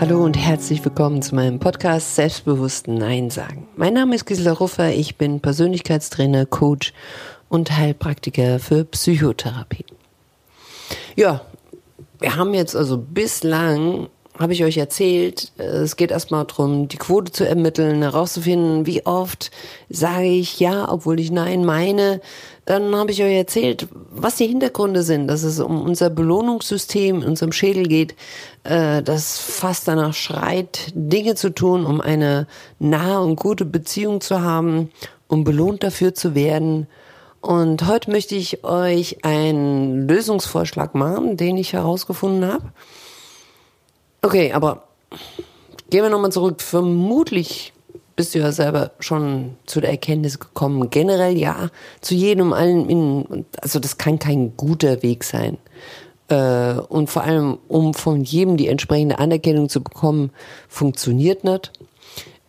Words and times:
Hallo 0.00 0.24
und 0.24 0.36
herzlich 0.36 0.84
willkommen 0.84 1.22
zu 1.22 1.34
meinem 1.34 1.58
Podcast 1.58 2.14
Selbstbewusst 2.14 2.86
Nein 2.86 3.30
sagen. 3.30 3.66
Mein 3.74 3.94
Name 3.94 4.14
ist 4.14 4.26
Gisela 4.26 4.52
Ruffer, 4.52 4.92
ich 4.92 5.16
bin 5.16 5.40
Persönlichkeitstrainer, 5.40 6.46
Coach 6.46 6.92
und 7.48 7.76
Heilpraktiker 7.76 8.60
für 8.60 8.84
Psychotherapie. 8.84 9.84
Ja, 11.16 11.40
wir 12.20 12.36
haben 12.36 12.54
jetzt 12.54 12.76
also 12.76 12.96
bislang 12.96 14.06
habe 14.38 14.52
ich 14.52 14.62
euch 14.62 14.76
erzählt, 14.76 15.52
es 15.56 15.96
geht 15.96 16.12
erstmal 16.12 16.44
darum, 16.44 16.86
die 16.86 16.96
Quote 16.96 17.32
zu 17.32 17.46
ermitteln, 17.46 18.02
herauszufinden, 18.02 18.86
wie 18.86 19.04
oft 19.04 19.50
sage 19.88 20.28
ich 20.28 20.60
ja, 20.60 20.90
obwohl 20.90 21.18
ich 21.18 21.30
nein 21.30 21.64
meine. 21.64 22.20
Dann 22.64 22.94
habe 22.94 23.10
ich 23.10 23.22
euch 23.22 23.34
erzählt, 23.34 23.88
was 24.10 24.36
die 24.36 24.46
Hintergründe 24.46 25.02
sind, 25.02 25.26
dass 25.26 25.42
es 25.42 25.58
um 25.58 25.82
unser 25.82 26.10
Belohnungssystem 26.10 27.22
unserem 27.22 27.50
Schädel 27.50 27.84
geht, 27.88 28.14
äh, 28.62 29.02
das 29.02 29.38
fast 29.38 29.88
danach 29.88 30.14
schreit, 30.14 30.92
Dinge 30.94 31.34
zu 31.34 31.50
tun, 31.50 31.84
um 31.84 32.00
eine 32.00 32.46
nahe 32.78 33.20
und 33.20 33.36
gute 33.36 33.64
Beziehung 33.64 34.20
zu 34.20 34.42
haben, 34.42 34.90
um 35.26 35.42
belohnt 35.42 35.82
dafür 35.82 36.14
zu 36.14 36.34
werden. 36.34 36.86
Und 37.40 37.86
heute 37.86 38.10
möchte 38.10 38.34
ich 38.34 38.64
euch 38.64 39.24
einen 39.24 40.06
Lösungsvorschlag 40.06 40.94
machen, 40.94 41.36
den 41.36 41.56
ich 41.56 41.72
herausgefunden 41.72 42.52
habe. 42.52 42.72
Okay, 44.22 44.52
aber 44.52 44.84
gehen 45.90 46.02
wir 46.02 46.10
nochmal 46.10 46.32
zurück. 46.32 46.60
Vermutlich 46.60 47.72
bist 48.16 48.34
du 48.34 48.40
ja 48.40 48.50
selber 48.50 48.90
schon 48.98 49.56
zu 49.66 49.80
der 49.80 49.90
Erkenntnis 49.90 50.40
gekommen. 50.40 50.90
Generell 50.90 51.38
ja, 51.38 51.70
zu 52.00 52.14
jedem 52.14 52.52
allen, 52.52 52.90
in, 52.90 53.46
also 53.62 53.78
das 53.78 53.96
kann 53.96 54.18
kein 54.18 54.56
guter 54.56 55.02
Weg 55.04 55.22
sein. 55.22 55.56
Äh, 56.28 56.74
und 56.88 57.08
vor 57.10 57.22
allem, 57.22 57.58
um 57.68 57.94
von 57.94 58.24
jedem 58.24 58.56
die 58.56 58.66
entsprechende 58.66 59.20
Anerkennung 59.20 59.68
zu 59.68 59.82
bekommen, 59.82 60.30
funktioniert 60.68 61.44
nicht. 61.44 61.72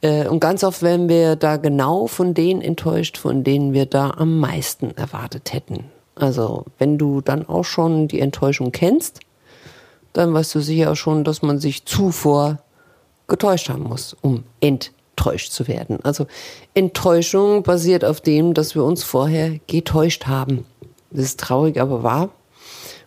Äh, 0.01 0.27
und 0.27 0.39
ganz 0.39 0.63
oft 0.63 0.81
werden 0.81 1.07
wir 1.07 1.35
da 1.35 1.57
genau 1.57 2.07
von 2.07 2.33
denen 2.33 2.61
enttäuscht, 2.61 3.17
von 3.17 3.43
denen 3.43 3.73
wir 3.73 3.85
da 3.85 4.11
am 4.17 4.39
meisten 4.39 4.97
erwartet 4.97 5.53
hätten. 5.53 5.85
Also, 6.15 6.65
wenn 6.79 6.97
du 6.97 7.21
dann 7.21 7.47
auch 7.47 7.63
schon 7.63 8.07
die 8.07 8.19
Enttäuschung 8.19 8.71
kennst, 8.71 9.19
dann 10.13 10.33
weißt 10.33 10.55
du 10.55 10.61
sicher 10.61 10.95
schon, 10.95 11.23
dass 11.23 11.41
man 11.41 11.59
sich 11.59 11.85
zuvor 11.85 12.59
getäuscht 13.27 13.69
haben 13.69 13.83
muss, 13.83 14.15
um 14.21 14.43
enttäuscht 14.59 15.51
zu 15.51 15.67
werden. 15.67 15.99
Also 16.03 16.27
Enttäuschung 16.73 17.63
basiert 17.63 18.03
auf 18.03 18.21
dem, 18.21 18.53
dass 18.53 18.75
wir 18.75 18.83
uns 18.83 19.03
vorher 19.03 19.59
getäuscht 19.67 20.27
haben. 20.27 20.65
Das 21.11 21.25
ist 21.25 21.39
traurig, 21.39 21.79
aber 21.79 22.03
wahr. 22.03 22.29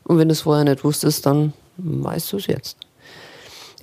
Und 0.04 0.18
wenn 0.18 0.28
du 0.28 0.32
es 0.32 0.42
vorher 0.42 0.64
nicht 0.64 0.84
wusstest, 0.84 1.26
dann 1.26 1.52
weißt 1.76 2.32
du 2.32 2.36
es 2.36 2.46
jetzt. 2.46 2.76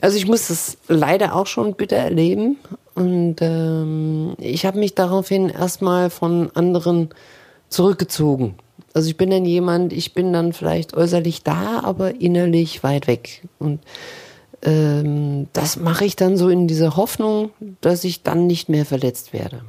Also 0.01 0.17
ich 0.17 0.27
muss 0.27 0.47
das 0.47 0.77
leider 0.87 1.35
auch 1.35 1.47
schon 1.47 1.73
bitter 1.73 1.97
erleben. 1.97 2.57
Und 2.95 3.37
ähm, 3.41 4.33
ich 4.37 4.65
habe 4.65 4.79
mich 4.79 4.95
daraufhin 4.95 5.49
erstmal 5.49 6.09
von 6.09 6.51
anderen 6.53 7.09
zurückgezogen. 7.69 8.55
Also 8.93 9.09
ich 9.09 9.17
bin 9.17 9.29
dann 9.29 9.45
jemand, 9.45 9.93
ich 9.93 10.13
bin 10.13 10.33
dann 10.33 10.53
vielleicht 10.53 10.93
äußerlich 10.93 11.43
da, 11.43 11.81
aber 11.83 12.21
innerlich 12.21 12.83
weit 12.83 13.07
weg. 13.07 13.43
Und 13.59 13.79
ähm, 14.61 15.47
das 15.53 15.77
mache 15.77 16.05
ich 16.05 16.15
dann 16.15 16.37
so 16.37 16.49
in 16.49 16.67
dieser 16.67 16.95
Hoffnung, 16.95 17.51
dass 17.81 18.03
ich 18.03 18.23
dann 18.23 18.47
nicht 18.47 18.69
mehr 18.69 18.85
verletzt 18.85 19.33
werde. 19.33 19.61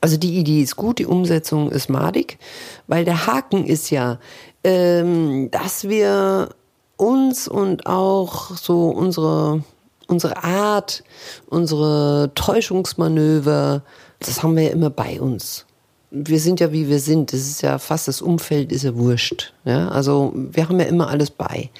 Also 0.00 0.16
die 0.16 0.38
Idee 0.38 0.62
ist 0.62 0.76
gut, 0.76 0.98
die 0.98 1.06
Umsetzung 1.06 1.70
ist 1.70 1.88
madig, 1.88 2.38
weil 2.86 3.04
der 3.04 3.26
Haken 3.26 3.66
ist 3.66 3.90
ja, 3.90 4.18
ähm, 4.62 5.50
dass 5.50 5.88
wir 5.88 6.50
uns 6.96 7.48
und 7.48 7.86
auch 7.86 8.56
so 8.56 8.88
unsere 8.88 9.62
unsere 10.08 10.42
Art, 10.42 11.04
unsere 11.50 12.32
Täuschungsmanöver, 12.34 13.82
das 14.20 14.42
haben 14.42 14.56
wir 14.56 14.64
ja 14.64 14.70
immer 14.70 14.90
bei 14.90 15.20
uns 15.20 15.66
wir 16.10 16.40
sind 16.40 16.60
ja 16.60 16.72
wie 16.72 16.88
wir 16.88 17.00
sind. 17.00 17.32
Das 17.32 17.40
ist 17.40 17.62
ja 17.62 17.78
fast 17.78 18.08
das 18.08 18.22
Umfeld 18.22 18.72
ist 18.72 18.84
ja 18.84 18.96
wurscht. 18.96 19.52
Ja, 19.64 19.88
also 19.88 20.32
wir 20.34 20.68
haben 20.68 20.80
ja 20.80 20.86
immer 20.86 21.08
alles 21.08 21.30
bei. 21.30 21.70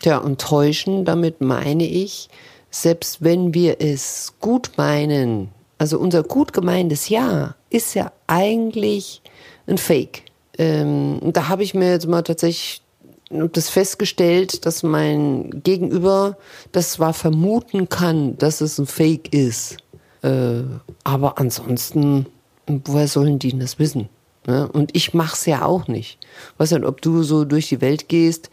Tja, 0.00 0.18
und 0.18 0.40
täuschen, 0.40 1.04
damit 1.04 1.40
meine 1.40 1.86
ich, 1.86 2.28
selbst 2.70 3.22
wenn 3.22 3.52
wir 3.52 3.80
es 3.80 4.34
gut 4.40 4.72
meinen, 4.76 5.48
also 5.78 5.98
unser 5.98 6.22
gut 6.22 6.52
gemeintes 6.52 7.08
Ja 7.08 7.54
ist 7.68 7.94
ja 7.94 8.12
eigentlich 8.26 9.22
ein 9.66 9.78
Fake. 9.78 10.22
Ähm, 10.58 11.20
da 11.22 11.48
habe 11.48 11.62
ich 11.62 11.74
mir 11.74 11.90
jetzt 11.90 12.06
mal 12.08 12.22
tatsächlich 12.22 12.82
das 13.30 13.68
festgestellt, 13.68 14.66
dass 14.66 14.82
mein 14.82 15.62
Gegenüber 15.62 16.36
das 16.72 16.92
zwar 16.92 17.14
vermuten 17.14 17.88
kann, 17.88 18.36
dass 18.38 18.60
es 18.60 18.78
ein 18.78 18.86
Fake 18.86 19.32
ist, 19.32 19.76
äh, 20.22 20.62
aber 21.04 21.38
ansonsten 21.38 22.26
woher 22.66 23.08
sollen 23.08 23.38
die 23.38 23.58
das 23.58 23.78
wissen? 23.78 24.08
Ne? 24.46 24.68
Und 24.72 24.96
ich 24.96 25.14
mach's 25.14 25.46
ja 25.46 25.64
auch 25.64 25.88
nicht. 25.88 26.18
Weißt 26.58 26.72
du, 26.72 26.86
ob 26.86 27.02
du 27.02 27.22
so 27.22 27.44
durch 27.44 27.68
die 27.68 27.80
Welt 27.80 28.08
gehst, 28.08 28.50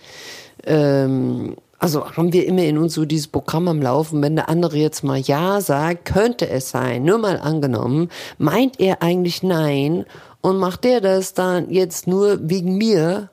ähm, 0.65 1.55
also 1.79 2.09
haben 2.11 2.33
wir 2.33 2.45
immer 2.47 2.63
in 2.63 2.77
uns 2.77 2.95
so 2.95 3.05
dieses 3.05 3.27
Programm 3.27 3.67
am 3.67 3.81
Laufen, 3.81 4.21
wenn 4.21 4.35
der 4.35 4.49
andere 4.49 4.77
jetzt 4.77 5.03
mal 5.03 5.19
Ja 5.19 5.61
sagt, 5.61 6.05
könnte 6.05 6.49
es 6.49 6.71
sein, 6.71 7.03
nur 7.03 7.19
mal 7.19 7.39
angenommen, 7.39 8.09
meint 8.39 8.79
er 8.79 9.03
eigentlich 9.03 9.43
Nein 9.43 10.05
und 10.41 10.57
macht 10.57 10.83
der 10.83 11.01
das 11.01 11.33
dann 11.33 11.69
jetzt 11.69 12.07
nur 12.07 12.39
wegen 12.49 12.77
mir, 12.77 13.29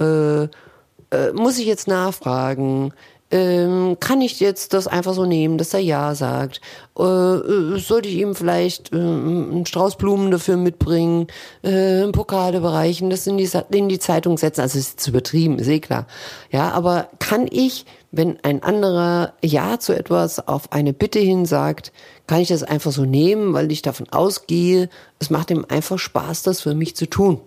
äh, 0.00 0.44
äh, 0.44 1.32
muss 1.34 1.58
ich 1.58 1.66
jetzt 1.66 1.88
nachfragen, 1.88 2.92
ähm, 3.30 3.98
kann 4.00 4.22
ich 4.22 4.40
jetzt 4.40 4.72
das 4.72 4.86
einfach 4.86 5.12
so 5.12 5.26
nehmen, 5.26 5.58
dass 5.58 5.74
er 5.74 5.80
Ja 5.80 6.14
sagt? 6.14 6.62
Äh, 6.98 7.02
äh, 7.02 7.78
sollte 7.78 8.08
ich 8.08 8.16
ihm 8.16 8.34
vielleicht 8.34 8.92
äh, 8.92 8.96
einen 8.96 9.66
Strauß 9.66 9.96
Blumen 9.96 10.30
dafür 10.30 10.56
mitbringen, 10.56 11.26
äh, 11.62 12.02
einen 12.02 12.12
Pokal 12.12 12.54
überreichen, 12.54 13.10
das 13.10 13.26
in 13.26 13.36
die, 13.36 13.48
in 13.70 13.90
die 13.90 13.98
Zeitung 13.98 14.38
setzen? 14.38 14.62
Also 14.62 14.78
ist 14.78 14.92
jetzt 14.92 15.06
übertrieben, 15.08 15.58
ist 15.58 15.68
eh 15.68 15.80
klar. 15.80 16.06
Ja, 16.50 16.70
aber 16.70 17.08
kann 17.18 17.46
ich, 17.50 17.84
wenn 18.12 18.42
ein 18.42 18.62
anderer 18.62 19.34
Ja 19.44 19.78
zu 19.78 19.92
etwas 19.92 20.48
auf 20.48 20.72
eine 20.72 20.94
Bitte 20.94 21.18
hin 21.18 21.44
sagt, 21.44 21.92
kann 22.26 22.40
ich 22.40 22.48
das 22.48 22.62
einfach 22.62 22.92
so 22.92 23.04
nehmen, 23.04 23.52
weil 23.52 23.70
ich 23.70 23.82
davon 23.82 24.08
ausgehe, 24.08 24.88
es 25.18 25.28
macht 25.28 25.50
ihm 25.50 25.66
einfach 25.68 25.98
Spaß, 25.98 26.44
das 26.44 26.62
für 26.62 26.74
mich 26.74 26.96
zu 26.96 27.06
tun. 27.06 27.40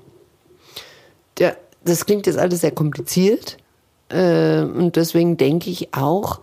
Der, 1.40 1.58
das 1.84 2.06
klingt 2.06 2.28
jetzt 2.28 2.38
alles 2.38 2.62
sehr 2.62 2.72
kompliziert, 2.72 3.58
und 4.12 4.96
deswegen 4.96 5.38
denke 5.38 5.70
ich 5.70 5.94
auch, 5.94 6.42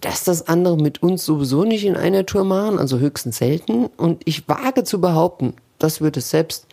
dass 0.00 0.24
das 0.24 0.46
andere 0.48 0.76
mit 0.76 1.02
uns 1.02 1.24
sowieso 1.24 1.64
nicht 1.64 1.84
in 1.84 1.96
einer 1.96 2.26
Tour 2.26 2.44
machen, 2.44 2.78
also 2.78 2.98
höchstens 2.98 3.38
selten. 3.38 3.86
Und 3.96 4.22
ich 4.24 4.48
wage 4.48 4.84
zu 4.84 5.00
behaupten, 5.00 5.54
das 5.78 6.00
würde 6.00 6.20
es 6.20 6.30
selbst 6.30 6.66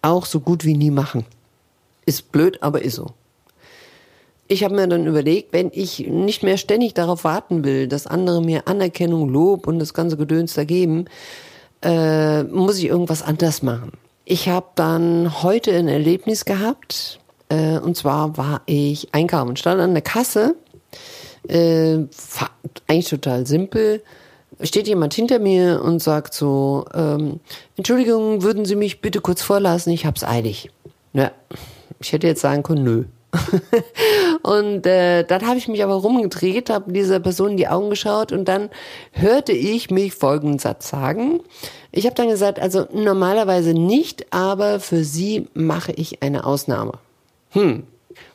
auch 0.00 0.26
so 0.26 0.40
gut 0.40 0.64
wie 0.64 0.76
nie 0.76 0.90
machen. 0.90 1.24
Ist 2.06 2.32
blöd, 2.32 2.62
aber 2.62 2.82
ist 2.82 2.96
so. 2.96 3.08
Ich 4.48 4.64
habe 4.64 4.74
mir 4.74 4.86
dann 4.88 5.06
überlegt, 5.06 5.52
wenn 5.52 5.70
ich 5.72 6.00
nicht 6.08 6.42
mehr 6.42 6.56
ständig 6.56 6.94
darauf 6.94 7.24
warten 7.24 7.64
will, 7.64 7.88
dass 7.88 8.06
andere 8.06 8.42
mir 8.42 8.68
Anerkennung, 8.68 9.28
Lob 9.28 9.66
und 9.66 9.78
das 9.78 9.94
ganze 9.94 10.16
Gedöns 10.16 10.54
da 10.54 10.64
geben, 10.64 11.06
äh, 11.82 12.42
muss 12.44 12.78
ich 12.78 12.86
irgendwas 12.86 13.22
anders 13.22 13.62
machen. 13.62 13.92
Ich 14.24 14.48
habe 14.48 14.66
dann 14.74 15.42
heute 15.42 15.72
ein 15.72 15.88
Erlebnis 15.88 16.44
gehabt, 16.44 17.18
äh, 17.52 17.78
und 17.78 17.96
zwar 17.96 18.38
war 18.38 18.62
ich 18.64 19.12
einkaufen, 19.12 19.56
stand 19.56 19.80
an 19.80 19.92
der 19.92 20.02
Kasse, 20.02 20.56
äh, 21.48 21.98
eigentlich 22.86 23.08
total 23.08 23.46
simpel. 23.46 24.02
Steht 24.62 24.86
jemand 24.86 25.12
hinter 25.12 25.38
mir 25.38 25.82
und 25.82 26.00
sagt 26.00 26.34
so, 26.34 26.86
ähm, 26.94 27.40
Entschuldigung, 27.76 28.42
würden 28.42 28.64
Sie 28.64 28.76
mich 28.76 29.00
bitte 29.00 29.20
kurz 29.20 29.42
vorlassen, 29.42 29.92
ich 29.92 30.06
hab's 30.06 30.24
eilig. 30.24 30.70
Ja, 31.12 31.32
ich 32.00 32.12
hätte 32.12 32.26
jetzt 32.26 32.40
sagen 32.40 32.62
können, 32.62 32.84
nö. 32.84 33.04
und 34.42 34.86
äh, 34.86 35.24
dann 35.24 35.46
habe 35.46 35.58
ich 35.58 35.66
mich 35.66 35.82
aber 35.82 35.94
rumgedreht, 35.94 36.70
habe 36.70 36.92
dieser 36.92 37.18
Person 37.18 37.52
in 37.52 37.56
die 37.56 37.68
Augen 37.68 37.90
geschaut 37.90 38.30
und 38.30 38.46
dann 38.46 38.70
hörte 39.10 39.52
ich 39.52 39.90
mich 39.90 40.14
folgenden 40.14 40.58
Satz 40.58 40.88
sagen. 40.88 41.40
Ich 41.90 42.06
habe 42.06 42.14
dann 42.14 42.28
gesagt, 42.28 42.60
also 42.60 42.86
normalerweise 42.92 43.74
nicht, 43.74 44.32
aber 44.32 44.80
für 44.80 45.02
Sie 45.02 45.48
mache 45.54 45.92
ich 45.92 46.22
eine 46.22 46.44
Ausnahme. 46.44 46.92
Hm, 47.52 47.84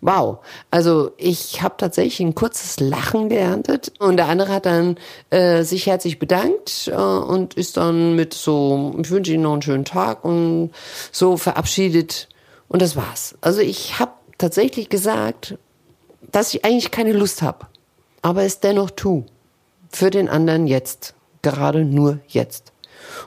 Wow, 0.02 0.40
also 0.72 1.12
ich 1.18 1.62
habe 1.62 1.76
tatsächlich 1.78 2.20
ein 2.20 2.36
kurzes 2.36 2.80
Lachen 2.80 3.30
geerntet 3.30 3.94
und 4.00 4.18
der 4.18 4.28
andere 4.28 4.52
hat 4.52 4.66
dann 4.66 4.98
äh, 5.30 5.64
sich 5.64 5.88
herzlich 5.88 6.20
bedankt 6.20 6.88
äh, 6.88 6.96
und 6.96 7.54
ist 7.56 7.78
dann 7.78 8.16
mit 8.16 8.34
so, 8.34 8.96
ich 9.02 9.10
wünsche 9.10 9.34
Ihnen 9.34 9.44
noch 9.44 9.54
einen 9.54 9.62
schönen 9.62 9.86
Tag 9.86 10.24
und 10.24 10.72
so 11.12 11.38
verabschiedet 11.38 12.30
und 12.68 12.82
das 12.82 12.96
war's. 12.96 13.36
Also 13.42 13.62
ich 13.62 14.00
habe 14.00 14.12
tatsächlich 14.38 14.90
gesagt, 14.90 15.58
dass 16.32 16.54
ich 16.54 16.66
eigentlich 16.66 16.92
keine 16.92 17.14
Lust 17.14 17.42
habe, 17.42 17.68
aber 18.22 18.44
es 18.44 18.60
dennoch 18.60 18.92
tu 18.92 19.26
für 19.90 20.10
den 20.10 20.30
anderen 20.30 20.68
jetzt, 20.68 21.16
gerade 21.42 21.86
nur 21.86 22.20
jetzt. 22.28 22.72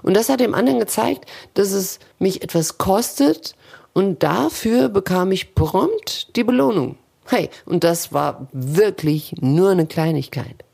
Und 0.03 0.15
das 0.15 0.29
hat 0.29 0.41
dem 0.41 0.55
anderen 0.55 0.79
gezeigt, 0.79 1.25
dass 1.55 1.73
es 1.73 1.99
mich 2.19 2.43
etwas 2.43 2.79
kostet, 2.79 3.55
und 3.93 4.23
dafür 4.23 4.89
bekam 4.89 5.33
ich 5.33 5.55
prompt 5.55 6.37
die 6.37 6.45
Belohnung. 6.45 6.97
Hey, 7.27 7.49
und 7.65 7.85
das 7.85 8.13
war 8.13 8.49
wirklich 8.53 9.35
nur 9.41 9.71
eine 9.71 9.87
Kleinigkeit. 9.87 10.65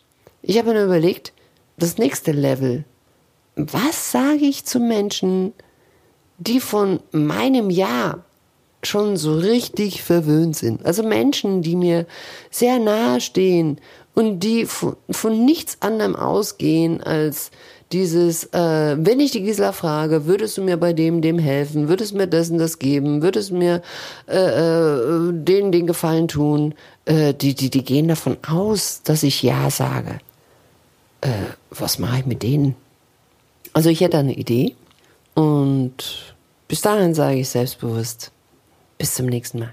Ich 0.42 0.58
habe 0.58 0.72
mir 0.72 0.84
überlegt, 0.84 1.32
das 1.76 1.98
nächste 1.98 2.32
Level. 2.32 2.84
Was 3.56 4.12
sage 4.12 4.44
ich 4.44 4.64
zu 4.64 4.80
Menschen, 4.80 5.52
die 6.38 6.60
von 6.60 7.00
meinem 7.10 7.70
Ja 7.70 8.24
schon 8.82 9.16
so 9.16 9.34
richtig 9.34 10.02
verwöhnt 10.02 10.56
sind? 10.56 10.84
Also 10.86 11.02
Menschen, 11.02 11.62
die 11.62 11.76
mir 11.76 12.06
sehr 12.50 12.78
nahe 12.78 13.20
stehen 13.20 13.80
und 14.14 14.40
die 14.40 14.66
von, 14.66 14.96
von 15.10 15.44
nichts 15.44 15.78
anderem 15.80 16.16
ausgehen 16.16 17.02
als 17.02 17.50
dieses, 17.92 18.44
äh, 18.52 18.96
wenn 18.98 19.20
ich 19.20 19.30
die 19.30 19.42
Gisela 19.42 19.72
frage, 19.72 20.26
würdest 20.26 20.58
du 20.58 20.62
mir 20.62 20.76
bei 20.76 20.92
dem, 20.92 21.22
dem 21.22 21.38
helfen, 21.38 21.88
würdest 21.88 22.12
du 22.12 22.16
mir 22.16 22.24
und 22.24 22.58
das 22.58 22.78
geben, 22.78 23.22
würdest 23.22 23.50
du 23.50 23.56
mir 23.56 23.82
äh, 24.28 24.36
äh, 24.36 25.32
den, 25.32 25.70
den 25.70 25.86
Gefallen 25.86 26.28
tun, 26.28 26.74
äh, 27.04 27.32
die, 27.32 27.54
die, 27.54 27.70
die 27.70 27.84
gehen 27.84 28.08
davon 28.08 28.36
aus, 28.48 29.02
dass 29.04 29.22
ich 29.22 29.42
Ja 29.42 29.70
sage. 29.70 30.18
Äh, 31.20 31.30
was 31.70 31.98
mache 31.98 32.20
ich 32.20 32.26
mit 32.26 32.42
denen? 32.42 32.74
Also 33.72 33.90
ich 33.90 34.00
hätte 34.00 34.18
eine 34.18 34.34
Idee 34.34 34.74
und 35.34 36.34
bis 36.66 36.80
dahin 36.80 37.14
sage 37.14 37.38
ich 37.38 37.48
selbstbewusst, 37.48 38.32
bis 38.98 39.14
zum 39.14 39.26
nächsten 39.26 39.60
Mal. 39.60 39.72